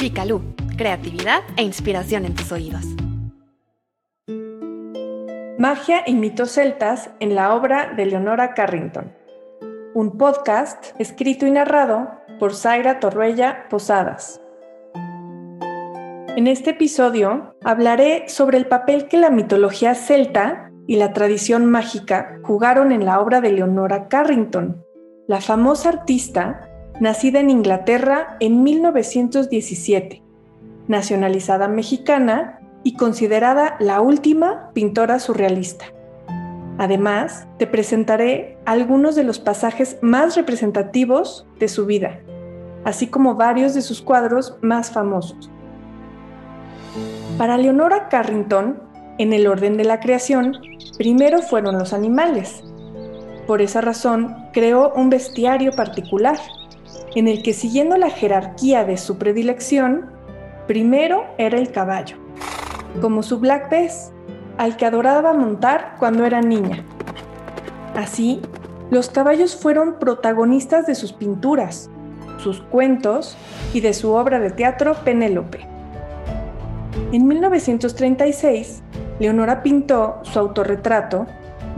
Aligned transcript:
Picalú, 0.00 0.40
creatividad 0.78 1.42
e 1.58 1.62
inspiración 1.62 2.24
en 2.24 2.34
tus 2.34 2.50
oídos. 2.52 2.86
Magia 5.58 6.04
y 6.06 6.14
mitos 6.14 6.52
celtas 6.52 7.10
en 7.20 7.34
la 7.34 7.54
obra 7.54 7.92
de 7.94 8.06
Leonora 8.06 8.54
Carrington. 8.54 9.12
Un 9.92 10.16
podcast 10.16 10.98
escrito 10.98 11.46
y 11.46 11.50
narrado 11.50 12.08
por 12.38 12.54
Zaira 12.54 12.98
Torruella 12.98 13.68
Posadas. 13.68 14.40
En 16.34 16.46
este 16.46 16.70
episodio 16.70 17.54
hablaré 17.62 18.26
sobre 18.30 18.56
el 18.56 18.68
papel 18.68 19.06
que 19.06 19.18
la 19.18 19.28
mitología 19.28 19.94
celta 19.94 20.70
y 20.86 20.96
la 20.96 21.12
tradición 21.12 21.66
mágica 21.66 22.40
jugaron 22.42 22.90
en 22.92 23.04
la 23.04 23.20
obra 23.20 23.42
de 23.42 23.52
Leonora 23.52 24.08
Carrington, 24.08 24.82
la 25.28 25.42
famosa 25.42 25.90
artista 25.90 26.69
nacida 27.00 27.40
en 27.40 27.50
Inglaterra 27.50 28.36
en 28.40 28.62
1917, 28.62 30.22
nacionalizada 30.86 31.66
mexicana 31.66 32.60
y 32.84 32.94
considerada 32.94 33.76
la 33.80 34.00
última 34.00 34.70
pintora 34.74 35.18
surrealista. 35.18 35.86
Además, 36.78 37.46
te 37.58 37.66
presentaré 37.66 38.58
algunos 38.64 39.14
de 39.14 39.24
los 39.24 39.38
pasajes 39.38 39.98
más 40.02 40.36
representativos 40.36 41.46
de 41.58 41.68
su 41.68 41.84
vida, 41.84 42.20
así 42.84 43.06
como 43.06 43.34
varios 43.34 43.74
de 43.74 43.82
sus 43.82 44.00
cuadros 44.00 44.56
más 44.62 44.90
famosos. 44.90 45.50
Para 47.36 47.58
Leonora 47.58 48.08
Carrington, 48.08 48.82
en 49.18 49.32
el 49.32 49.46
orden 49.46 49.76
de 49.76 49.84
la 49.84 50.00
creación, 50.00 50.56
primero 50.96 51.42
fueron 51.42 51.78
los 51.78 51.92
animales. 51.92 52.62
Por 53.46 53.60
esa 53.60 53.80
razón, 53.80 54.34
creó 54.52 54.92
un 54.94 55.10
bestiario 55.10 55.72
particular, 55.72 56.38
en 57.14 57.28
el 57.28 57.42
que 57.42 57.52
siguiendo 57.52 57.96
la 57.96 58.10
jerarquía 58.10 58.84
de 58.84 58.96
su 58.96 59.18
predilección, 59.18 60.10
primero 60.66 61.24
era 61.38 61.58
el 61.58 61.72
caballo, 61.72 62.16
como 63.00 63.22
su 63.22 63.40
Black 63.40 63.70
Bess, 63.70 64.12
al 64.58 64.76
que 64.76 64.86
adoraba 64.86 65.32
montar 65.32 65.96
cuando 65.98 66.24
era 66.24 66.40
niña. 66.40 66.84
Así, 67.96 68.40
los 68.90 69.10
caballos 69.10 69.56
fueron 69.56 69.98
protagonistas 69.98 70.86
de 70.86 70.94
sus 70.94 71.12
pinturas, 71.12 71.90
sus 72.38 72.60
cuentos 72.60 73.36
y 73.74 73.80
de 73.80 73.92
su 73.92 74.12
obra 74.12 74.40
de 74.40 74.50
teatro 74.50 74.94
Penélope. 75.04 75.66
En 77.12 77.26
1936, 77.26 78.82
Leonora 79.18 79.62
pintó 79.62 80.20
su 80.22 80.38
autorretrato 80.38 81.26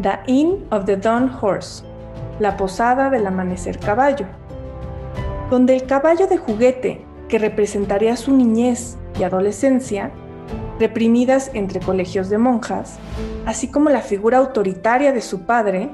The 0.00 0.20
Inn 0.26 0.66
of 0.70 0.84
the 0.84 0.96
Dawn 0.96 1.30
Horse, 1.40 1.84
la 2.38 2.56
posada 2.56 3.10
del 3.10 3.26
amanecer 3.26 3.78
caballo, 3.78 4.26
donde 5.52 5.74
el 5.74 5.84
caballo 5.84 6.28
de 6.28 6.38
juguete 6.38 7.04
que 7.28 7.38
representaría 7.38 8.16
su 8.16 8.34
niñez 8.34 8.96
y 9.20 9.22
adolescencia, 9.22 10.10
reprimidas 10.80 11.50
entre 11.52 11.78
colegios 11.78 12.30
de 12.30 12.38
monjas, 12.38 12.96
así 13.44 13.68
como 13.68 13.90
la 13.90 14.00
figura 14.00 14.38
autoritaria 14.38 15.12
de 15.12 15.20
su 15.20 15.42
padre, 15.42 15.90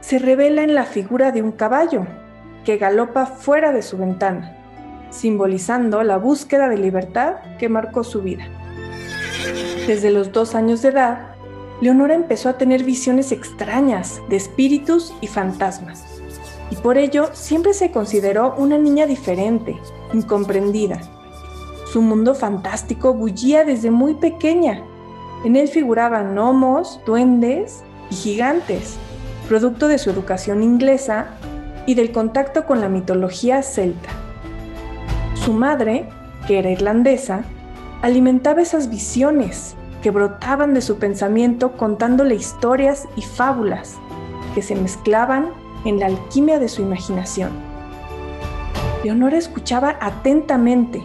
se 0.00 0.18
revela 0.18 0.62
en 0.62 0.74
la 0.74 0.84
figura 0.84 1.30
de 1.30 1.42
un 1.42 1.52
caballo 1.52 2.06
que 2.64 2.78
galopa 2.78 3.26
fuera 3.26 3.70
de 3.70 3.82
su 3.82 3.98
ventana, 3.98 4.56
simbolizando 5.10 6.02
la 6.04 6.16
búsqueda 6.16 6.70
de 6.70 6.78
libertad 6.78 7.34
que 7.58 7.68
marcó 7.68 8.04
su 8.04 8.22
vida. 8.22 8.48
Desde 9.86 10.10
los 10.10 10.32
dos 10.32 10.54
años 10.54 10.80
de 10.80 10.88
edad, 10.88 11.34
Leonora 11.82 12.14
empezó 12.14 12.48
a 12.48 12.56
tener 12.56 12.82
visiones 12.82 13.30
extrañas 13.30 14.22
de 14.30 14.36
espíritus 14.36 15.12
y 15.20 15.26
fantasmas 15.26 16.21
y 16.72 16.76
por 16.76 16.96
ello 16.96 17.28
siempre 17.34 17.74
se 17.74 17.90
consideró 17.90 18.54
una 18.56 18.78
niña 18.78 19.04
diferente, 19.04 19.76
incomprendida. 20.14 21.02
Su 21.92 22.00
mundo 22.00 22.34
fantástico 22.34 23.12
bullía 23.12 23.62
desde 23.66 23.90
muy 23.90 24.14
pequeña. 24.14 24.82
En 25.44 25.56
él 25.56 25.68
figuraban 25.68 26.32
gnomos, 26.32 26.98
duendes 27.04 27.84
y 28.10 28.14
gigantes, 28.14 28.96
producto 29.50 29.86
de 29.86 29.98
su 29.98 30.08
educación 30.08 30.62
inglesa 30.62 31.26
y 31.84 31.94
del 31.94 32.10
contacto 32.10 32.64
con 32.64 32.80
la 32.80 32.88
mitología 32.88 33.62
celta. 33.62 34.08
Su 35.34 35.52
madre, 35.52 36.08
que 36.46 36.58
era 36.58 36.70
irlandesa, 36.70 37.44
alimentaba 38.00 38.62
esas 38.62 38.88
visiones 38.88 39.74
que 40.02 40.10
brotaban 40.10 40.72
de 40.72 40.80
su 40.80 40.96
pensamiento 40.96 41.72
contándole 41.72 42.34
historias 42.34 43.06
y 43.14 43.20
fábulas 43.20 43.98
que 44.54 44.62
se 44.62 44.74
mezclaban 44.74 45.50
en 45.84 45.98
la 45.98 46.06
alquimia 46.06 46.58
de 46.58 46.68
su 46.68 46.82
imaginación. 46.82 47.50
Leonora 49.04 49.36
escuchaba 49.36 49.96
atentamente 50.00 51.02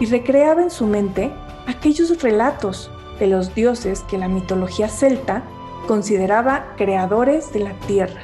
y 0.00 0.06
recreaba 0.06 0.62
en 0.62 0.70
su 0.70 0.86
mente 0.86 1.32
aquellos 1.66 2.22
relatos 2.22 2.90
de 3.18 3.26
los 3.26 3.54
dioses 3.54 4.00
que 4.00 4.18
la 4.18 4.28
mitología 4.28 4.88
celta 4.88 5.42
consideraba 5.86 6.74
creadores 6.76 7.52
de 7.52 7.60
la 7.60 7.72
tierra. 7.86 8.22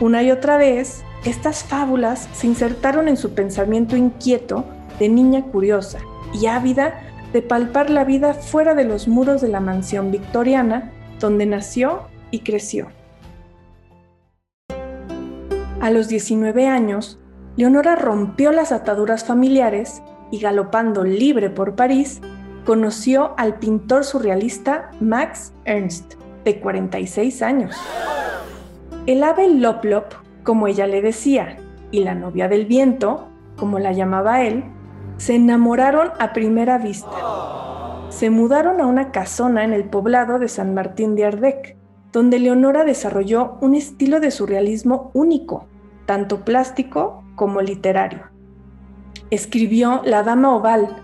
Una 0.00 0.22
y 0.22 0.30
otra 0.30 0.56
vez, 0.56 1.04
estas 1.24 1.64
fábulas 1.64 2.28
se 2.32 2.46
insertaron 2.46 3.08
en 3.08 3.16
su 3.16 3.34
pensamiento 3.34 3.96
inquieto 3.96 4.64
de 4.98 5.08
niña 5.08 5.42
curiosa 5.42 5.98
y 6.32 6.46
ávida 6.46 7.02
de 7.32 7.42
palpar 7.42 7.90
la 7.90 8.04
vida 8.04 8.34
fuera 8.34 8.74
de 8.74 8.84
los 8.84 9.08
muros 9.08 9.40
de 9.40 9.48
la 9.48 9.60
mansión 9.60 10.10
victoriana 10.10 10.92
donde 11.20 11.46
nació 11.46 12.02
y 12.30 12.40
creció. 12.40 12.88
A 15.86 15.90
los 15.92 16.08
19 16.08 16.66
años, 16.66 17.16
Leonora 17.54 17.94
rompió 17.94 18.50
las 18.50 18.72
ataduras 18.72 19.22
familiares 19.22 20.02
y 20.32 20.40
galopando 20.40 21.04
libre 21.04 21.48
por 21.48 21.76
París, 21.76 22.20
conoció 22.64 23.34
al 23.36 23.60
pintor 23.60 24.02
surrealista 24.02 24.90
Max 24.98 25.52
Ernst, 25.64 26.14
de 26.44 26.58
46 26.58 27.40
años. 27.40 27.76
El 29.06 29.22
ave 29.22 29.48
Loplop, 29.48 30.12
como 30.42 30.66
ella 30.66 30.88
le 30.88 31.02
decía, 31.02 31.56
y 31.92 32.02
la 32.02 32.16
novia 32.16 32.48
del 32.48 32.66
viento, 32.66 33.28
como 33.56 33.78
la 33.78 33.92
llamaba 33.92 34.42
él, 34.42 34.64
se 35.18 35.36
enamoraron 35.36 36.10
a 36.18 36.32
primera 36.32 36.78
vista. 36.78 38.08
Se 38.08 38.28
mudaron 38.28 38.80
a 38.80 38.86
una 38.86 39.12
casona 39.12 39.62
en 39.62 39.72
el 39.72 39.84
poblado 39.84 40.40
de 40.40 40.48
San 40.48 40.74
Martín 40.74 41.14
de 41.14 41.26
Ardec, 41.26 41.76
donde 42.12 42.40
Leonora 42.40 42.82
desarrolló 42.82 43.56
un 43.60 43.76
estilo 43.76 44.18
de 44.18 44.32
surrealismo 44.32 45.12
único, 45.14 45.68
tanto 46.06 46.44
plástico 46.44 47.24
como 47.34 47.60
literario. 47.60 48.22
Escribió 49.30 50.02
La 50.04 50.22
Dama 50.22 50.54
Oval, 50.54 51.02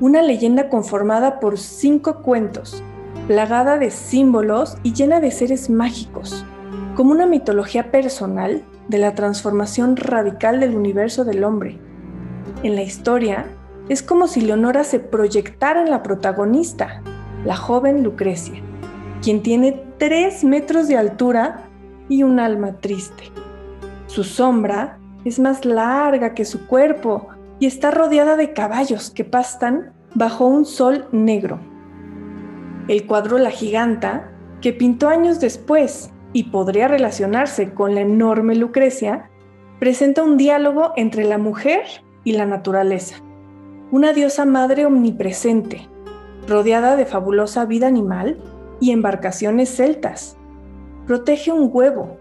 una 0.00 0.22
leyenda 0.22 0.68
conformada 0.68 1.40
por 1.40 1.58
cinco 1.58 2.22
cuentos, 2.22 2.82
plagada 3.26 3.78
de 3.78 3.90
símbolos 3.90 4.78
y 4.82 4.92
llena 4.92 5.20
de 5.20 5.30
seres 5.30 5.68
mágicos, 5.68 6.44
como 6.94 7.10
una 7.10 7.26
mitología 7.26 7.90
personal 7.90 8.62
de 8.88 8.98
la 8.98 9.14
transformación 9.14 9.96
radical 9.96 10.60
del 10.60 10.76
universo 10.76 11.24
del 11.24 11.44
hombre. 11.44 11.78
En 12.62 12.76
la 12.76 12.82
historia, 12.82 13.46
es 13.88 14.02
como 14.02 14.26
si 14.26 14.40
Leonora 14.40 14.84
se 14.84 14.98
proyectara 14.98 15.82
en 15.82 15.90
la 15.90 16.02
protagonista, 16.02 17.02
la 17.44 17.56
joven 17.56 18.02
Lucrecia, 18.02 18.60
quien 19.22 19.42
tiene 19.42 19.82
tres 19.98 20.44
metros 20.44 20.88
de 20.88 20.96
altura 20.96 21.68
y 22.08 22.22
un 22.22 22.40
alma 22.40 22.80
triste. 22.80 23.24
Su 24.06 24.24
sombra 24.24 24.98
es 25.24 25.38
más 25.38 25.64
larga 25.64 26.34
que 26.34 26.44
su 26.44 26.66
cuerpo 26.66 27.28
y 27.58 27.66
está 27.66 27.90
rodeada 27.90 28.36
de 28.36 28.52
caballos 28.52 29.10
que 29.10 29.24
pastan 29.24 29.92
bajo 30.14 30.46
un 30.46 30.64
sol 30.64 31.06
negro. 31.12 31.58
El 32.88 33.06
cuadro 33.06 33.38
La 33.38 33.50
Giganta, 33.50 34.30
que 34.60 34.72
pintó 34.72 35.08
años 35.08 35.40
después 35.40 36.10
y 36.32 36.44
podría 36.44 36.88
relacionarse 36.88 37.74
con 37.74 37.94
la 37.94 38.02
enorme 38.02 38.54
Lucrecia, 38.54 39.28
presenta 39.80 40.22
un 40.22 40.36
diálogo 40.36 40.92
entre 40.96 41.24
la 41.24 41.38
mujer 41.38 41.82
y 42.24 42.32
la 42.32 42.46
naturaleza, 42.46 43.16
una 43.90 44.12
diosa 44.12 44.44
madre 44.44 44.86
omnipresente, 44.86 45.88
rodeada 46.46 46.96
de 46.96 47.06
fabulosa 47.06 47.64
vida 47.64 47.86
animal 47.86 48.38
y 48.80 48.92
embarcaciones 48.92 49.74
celtas. 49.74 50.36
Protege 51.06 51.52
un 51.52 51.70
huevo, 51.72 52.16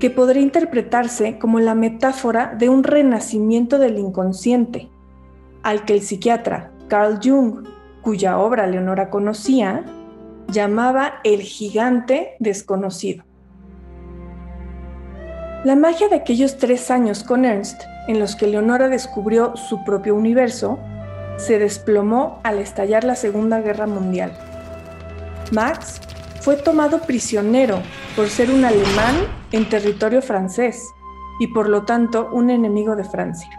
que 0.00 0.10
podría 0.10 0.42
interpretarse 0.42 1.38
como 1.38 1.60
la 1.60 1.74
metáfora 1.74 2.54
de 2.58 2.68
un 2.68 2.82
renacimiento 2.82 3.78
del 3.78 3.98
inconsciente, 3.98 4.88
al 5.62 5.84
que 5.84 5.92
el 5.92 6.00
psiquiatra 6.00 6.72
Carl 6.88 7.20
Jung, 7.22 7.68
cuya 8.02 8.38
obra 8.38 8.66
Leonora 8.66 9.10
conocía, 9.10 9.84
llamaba 10.48 11.20
el 11.22 11.42
gigante 11.42 12.34
desconocido. 12.40 13.24
La 15.64 15.76
magia 15.76 16.08
de 16.08 16.16
aquellos 16.16 16.56
tres 16.56 16.90
años 16.90 17.22
con 17.22 17.44
Ernst, 17.44 17.82
en 18.08 18.18
los 18.18 18.34
que 18.34 18.46
Leonora 18.46 18.88
descubrió 18.88 19.54
su 19.56 19.84
propio 19.84 20.14
universo, 20.14 20.78
se 21.36 21.58
desplomó 21.58 22.40
al 22.42 22.58
estallar 22.58 23.04
la 23.04 23.14
Segunda 23.14 23.60
Guerra 23.60 23.86
Mundial. 23.86 24.32
Max 25.52 26.00
fue 26.40 26.56
tomado 26.56 27.00
prisionero 27.02 27.82
por 28.16 28.28
ser 28.28 28.50
un 28.50 28.64
alemán 28.64 29.16
en 29.52 29.68
territorio 29.68 30.22
francés 30.22 30.88
y 31.38 31.48
por 31.48 31.68
lo 31.68 31.84
tanto 31.84 32.28
un 32.32 32.50
enemigo 32.50 32.96
de 32.96 33.04
Francia. 33.04 33.50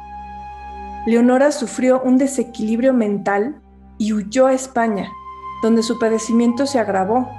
Leonora 1.05 1.51
sufrió 1.51 2.01
un 2.01 2.17
desequilibrio 2.17 2.93
mental 2.93 3.59
y 3.97 4.13
huyó 4.13 4.47
a 4.47 4.53
España, 4.53 5.09
donde 5.63 5.83
su 5.83 5.97
padecimiento 5.97 6.67
se 6.67 6.79
agravó, 6.79 7.29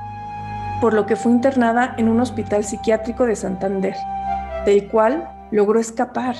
por 0.81 0.95
lo 0.95 1.07
que 1.07 1.17
fue 1.17 1.31
internada 1.33 1.95
en 1.97 2.09
un 2.09 2.21
hospital 2.21 2.65
psiquiátrico 2.65 3.25
de 3.25 3.37
Santander, 3.37 3.95
del 4.67 4.89
cual 4.89 5.29
logró 5.53 5.79
escapar. 5.79 6.35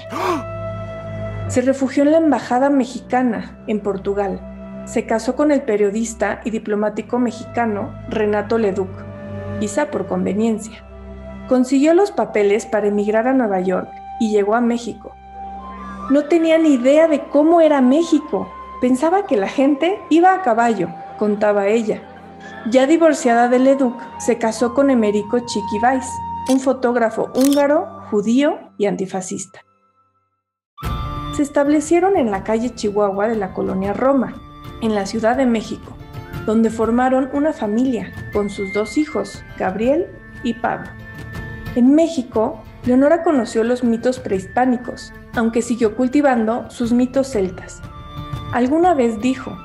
Se 1.47 1.61
refugió 1.61 2.03
en 2.03 2.13
la 2.13 2.19
Embajada 2.19 2.71
Mexicana, 2.71 3.63
en 3.69 3.81
Portugal. 3.81 4.41
Se 4.87 5.07
casó 5.07 5.37
con 5.37 5.53
el 5.53 5.63
periodista 5.63 6.41
y 6.45 6.51
diplomático 6.51 7.21
mexicano 7.21 7.95
Renato 8.09 8.59
Leduc, 8.59 9.12
quizá 9.63 9.93
por 9.93 10.09
conveniencia. 10.09 10.85
Consiguió 11.49 11.95
los 11.95 12.11
papeles 12.11 12.67
para 12.67 12.89
emigrar 12.89 13.29
a 13.29 13.33
Nueva 13.33 13.61
York 13.61 13.89
y 14.19 14.33
llegó 14.33 14.57
a 14.57 14.61
México. 14.61 15.15
No 16.11 16.25
tenía 16.25 16.59
ni 16.59 16.71
idea 16.71 17.07
de 17.07 17.29
cómo 17.29 17.61
era 17.61 17.81
México. 17.81 18.51
Pensaba 18.81 19.25
que 19.25 19.37
la 19.37 19.47
gente 19.47 20.01
iba 20.11 20.35
a 20.35 20.43
caballo, 20.43 20.89
contaba 21.17 21.69
ella. 21.69 22.03
Ya 22.73 22.89
divorciada 22.89 23.49
de 23.49 23.61
Leduc, 23.61 23.95
se 24.19 24.37
casó 24.37 24.75
con 24.75 24.91
Emerico 24.91 25.39
Chiquibais, 25.39 26.11
un 26.49 26.59
fotógrafo 26.59 27.31
húngaro, 27.33 27.87
judío 28.11 28.59
y 28.79 28.87
antifascista. 28.87 29.61
Se 31.37 31.43
establecieron 31.45 32.17
en 32.17 32.33
la 32.33 32.43
calle 32.43 32.75
Chihuahua 32.75 33.29
de 33.29 33.37
la 33.37 33.55
colonia 33.55 33.93
Roma, 33.93 34.35
en 34.81 34.97
la 34.97 35.07
Ciudad 35.07 35.37
de 35.37 35.47
México, 35.47 35.93
donde 36.47 36.71
formaron 36.71 37.31
una 37.33 37.53
familia 37.53 38.13
con 38.33 38.51
sus 38.51 38.73
dos 38.73 38.99
hijos, 38.99 39.43
Gabriel 39.59 40.07
y 40.43 40.55
Pablo. 40.55 40.91
En 41.75 41.95
México, 41.95 42.63
Leonora 42.85 43.23
conoció 43.23 43.65
los 43.65 43.85
mitos 43.85 44.19
prehispánicos, 44.19 45.13
aunque 45.35 45.63
siguió 45.63 45.97
cultivando 45.97 46.69
sus 46.71 46.93
mitos 46.93 47.29
celtas. 47.29 47.81
Alguna 48.53 48.93
vez 48.93 49.21
dijo, 49.21 49.57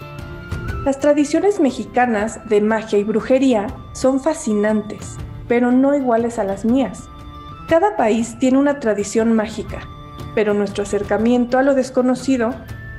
las 0.86 1.00
tradiciones 1.00 1.60
mexicanas 1.60 2.48
de 2.48 2.62
magia 2.62 3.00
y 3.00 3.04
brujería 3.04 3.68
son 3.92 4.22
fascinantes, 4.22 5.18
pero 5.48 5.72
no 5.72 5.96
iguales 5.96 6.40
a 6.40 6.44
las 6.44 6.64
mías. 6.64 7.10
Cada 7.68 7.98
país 7.98 8.38
tiene 8.40 8.58
una 8.58 8.80
tradición 8.80 9.34
mágica, 9.34 9.82
pero 10.34 10.54
nuestro 10.54 10.84
acercamiento 10.84 11.58
a 11.58 11.64
lo 11.64 11.74
desconocido 11.74 12.56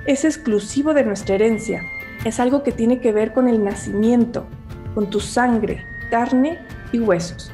es 0.06 0.26
exclusivo 0.26 0.92
de 0.92 1.04
nuestra 1.04 1.36
herencia. 1.36 1.82
Es 2.24 2.40
algo 2.40 2.62
que 2.62 2.72
tiene 2.72 3.00
que 3.00 3.12
ver 3.12 3.32
con 3.32 3.48
el 3.48 3.64
nacimiento, 3.64 4.46
con 4.94 5.10
tu 5.10 5.20
sangre, 5.20 5.84
carne 6.10 6.58
y 6.92 7.00
huesos. 7.00 7.52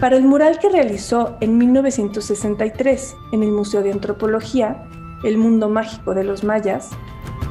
Para 0.00 0.16
el 0.16 0.24
mural 0.24 0.58
que 0.58 0.70
realizó 0.70 1.36
en 1.40 1.58
1963 1.58 3.14
en 3.32 3.42
el 3.42 3.50
Museo 3.50 3.82
de 3.82 3.92
Antropología, 3.92 4.84
El 5.24 5.36
Mundo 5.36 5.68
Mágico 5.68 6.14
de 6.14 6.24
los 6.24 6.42
Mayas, 6.42 6.88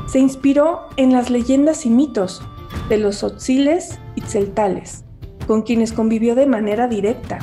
se 0.07 0.17
inspiró 0.17 0.87
en 0.97 1.13
las 1.13 1.29
leyendas 1.29 1.85
y 1.85 1.91
mitos 1.91 2.41
de 2.89 2.97
los 2.97 3.23
otziles 3.23 3.99
y 4.15 4.21
tzeltales, 4.21 5.03
con 5.45 5.61
quienes 5.61 5.93
convivió 5.93 6.33
de 6.33 6.47
manera 6.47 6.87
directa. 6.87 7.37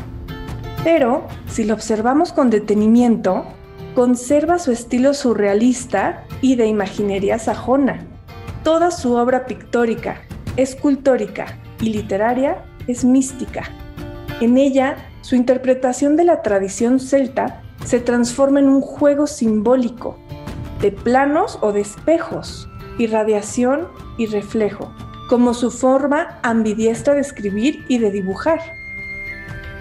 Pero, 0.83 1.27
si 1.47 1.63
lo 1.63 1.75
observamos 1.75 2.33
con 2.33 2.51
detenimiento, 2.51 3.45
conserva 3.95 4.59
su 4.59 4.73
estilo 4.73 5.15
surrealista 5.15 6.25
y 6.41 6.57
de 6.57 6.67
imaginería 6.67 7.39
sajona. 7.39 8.07
Toda 8.67 8.91
su 8.91 9.15
obra 9.15 9.47
pictórica, 9.47 10.23
escultórica 10.57 11.57
y 11.81 11.91
literaria 11.91 12.65
es 12.89 13.05
mística 13.05 13.63
en 14.41 14.59
ella, 14.59 14.97
su 15.23 15.35
interpretación 15.35 16.15
de 16.17 16.25
la 16.25 16.43
tradición 16.43 17.01
celta 17.01 17.63
se 17.85 18.01
transforma 18.01 18.61
en 18.61 18.69
un 18.69 18.83
juego 18.83 19.27
simbólico 19.27 20.19
de 20.83 20.93
planos 20.93 21.59
o 21.63 21.73
de 21.73 21.81
espejos, 21.81 22.69
irradiación 22.99 23.89
y 24.19 24.27
reflejo, 24.27 24.93
como 25.31 25.55
su 25.55 25.71
forma 25.71 26.39
ambidiestra 26.43 27.15
de 27.15 27.23
escribir 27.23 27.87
y 27.89 27.97
de 27.97 28.11
dibujar. 28.11 28.61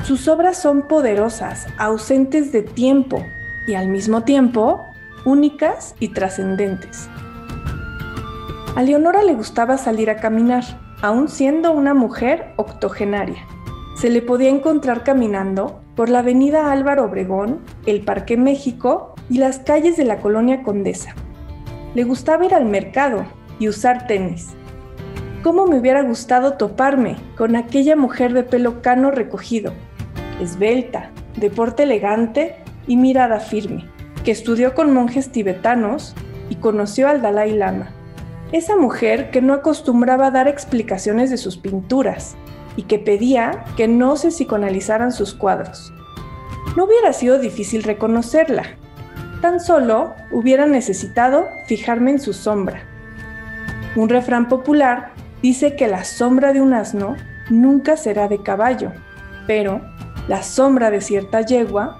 Sus 0.05 0.29
obras 0.29 0.57
son 0.57 0.83
poderosas, 0.83 1.67
ausentes 1.77 2.53
de 2.53 2.61
tiempo 2.61 3.25
y 3.67 3.73
al 3.73 3.89
mismo 3.89 4.23
tiempo 4.23 4.85
únicas 5.25 5.95
y 5.99 6.09
trascendentes. 6.09 7.09
A 8.75 8.83
Leonora 8.83 9.23
le 9.23 9.33
gustaba 9.33 9.77
salir 9.77 10.09
a 10.09 10.17
caminar, 10.17 10.63
aún 11.01 11.29
siendo 11.29 11.71
una 11.71 11.93
mujer 11.93 12.53
octogenaria 12.57 13.45
se 13.95 14.09
le 14.09 14.21
podía 14.21 14.49
encontrar 14.49 15.03
caminando 15.03 15.81
por 15.95 16.09
la 16.09 16.19
avenida 16.19 16.71
Álvaro 16.71 17.05
Obregón, 17.05 17.61
el 17.85 18.01
Parque 18.01 18.35
México 18.35 19.15
y 19.29 19.37
las 19.37 19.59
calles 19.59 19.95
de 19.95 20.03
la 20.03 20.19
colonia 20.19 20.63
Condesa. 20.63 21.15
Le 21.95 22.03
gustaba 22.03 22.45
ir 22.45 22.53
al 22.53 22.65
mercado 22.65 23.25
y 23.57 23.69
usar 23.69 24.05
tenis. 24.05 24.49
¿Cómo 25.43 25.65
me 25.65 25.79
hubiera 25.79 26.03
gustado 26.03 26.57
toparme 26.57 27.15
con 27.37 27.55
aquella 27.55 27.95
mujer 27.95 28.33
de 28.33 28.43
pelo 28.43 28.81
cano 28.81 29.11
recogido, 29.11 29.71
esbelta, 30.41 31.11
de 31.37 31.49
porte 31.49 31.83
elegante 31.83 32.57
y 32.87 32.97
mirada 32.97 33.39
firme, 33.39 33.85
que 34.25 34.31
estudió 34.31 34.75
con 34.75 34.93
monjes 34.93 35.31
tibetanos 35.31 36.15
y 36.49 36.55
conoció 36.55 37.07
al 37.07 37.21
Dalai 37.21 37.53
Lama? 37.53 37.94
Esa 38.55 38.77
mujer 38.77 39.31
que 39.31 39.41
no 39.41 39.53
acostumbraba 39.53 40.27
a 40.27 40.31
dar 40.31 40.47
explicaciones 40.47 41.29
de 41.29 41.35
sus 41.35 41.57
pinturas, 41.57 42.37
y 42.77 42.83
que 42.83 42.99
pedía 42.99 43.65
que 43.75 43.89
no 43.89 44.15
se 44.15 44.29
psicoanalizaran 44.29 45.11
sus 45.11 45.33
cuadros. 45.33 45.93
No 46.77 46.85
hubiera 46.85 47.11
sido 47.11 47.37
difícil 47.37 47.83
reconocerla, 47.83 48.63
tan 49.41 49.59
solo 49.59 50.13
hubiera 50.31 50.67
necesitado 50.67 51.49
fijarme 51.67 52.11
en 52.11 52.19
su 52.21 52.31
sombra. 52.31 52.87
Un 53.97 54.07
refrán 54.07 54.47
popular 54.47 55.11
dice 55.41 55.75
que 55.75 55.89
la 55.89 56.05
sombra 56.05 56.53
de 56.53 56.61
un 56.61 56.73
asno 56.73 57.17
nunca 57.49 57.97
será 57.97 58.29
de 58.29 58.41
caballo, 58.41 58.93
pero 59.47 59.81
la 60.29 60.43
sombra 60.43 60.91
de 60.91 61.01
cierta 61.01 61.41
yegua 61.41 61.97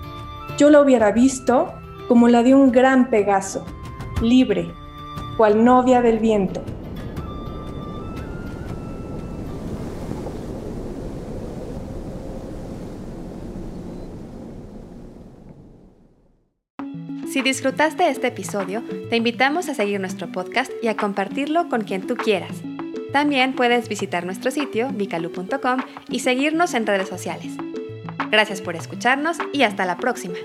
yo 0.57 0.69
la 0.69 0.79
hubiera 0.79 1.11
visto 1.11 1.73
como 2.07 2.29
la 2.29 2.43
de 2.43 2.55
un 2.55 2.71
gran 2.71 3.09
Pegaso, 3.09 3.65
libre, 4.21 4.71
cual 5.37 5.63
novia 5.63 6.01
del 6.01 6.19
viento. 6.19 6.61
Si 17.35 17.41
disfrutaste 17.41 18.07
este 18.07 18.27
episodio, 18.27 18.81
te 19.09 19.17
invitamos 19.17 19.67
a 19.67 19.73
seguir 19.73 19.99
nuestro 19.99 20.31
podcast 20.31 20.71
y 20.81 20.87
a 20.87 20.95
compartirlo 20.95 21.67
con 21.67 21.81
quien 21.81 22.07
tú 22.07 22.15
quieras. 22.15 22.61
También 23.11 23.55
puedes 23.55 23.89
visitar 23.89 24.25
nuestro 24.25 24.51
sitio 24.51 24.89
vicalu.com 24.93 25.81
y 26.09 26.19
seguirnos 26.19 26.73
en 26.73 26.87
redes 26.87 27.09
sociales. 27.09 27.57
Gracias 28.31 28.61
por 28.61 28.77
escucharnos 28.77 29.37
y 29.51 29.63
hasta 29.63 29.85
la 29.85 29.97
próxima. 29.97 30.35